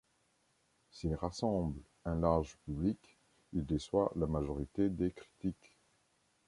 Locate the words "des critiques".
4.89-5.77